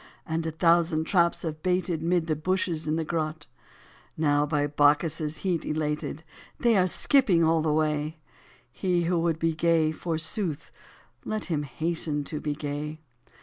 And 0.25 0.47
a 0.47 0.51
thousand 0.51 1.03
traps 1.03 1.43
have 1.43 1.61
baited 1.61 2.01
Mid 2.01 2.25
the 2.25 2.35
bushes, 2.35 2.87
in 2.87 2.95
the 2.95 3.03
grot; 3.05 3.45
Now 4.17 4.47
by 4.47 4.65
Bacchus* 4.65 5.19
heat 5.37 5.63
elated 5.63 6.23
They 6.59 6.75
are 6.75 6.87
skipping 6.87 7.43
all 7.43 7.61
the 7.61 7.71
way: 7.71 8.17
He 8.71 9.03
who 9.03 9.19
would 9.19 9.37
be 9.37 9.53
gay, 9.53 9.91
forsooth, 9.91 10.71
Let 11.23 11.45
him 11.53 11.61
hasten 11.61 12.23
to 12.23 12.39
be 12.39 12.55
gay. 12.55 12.99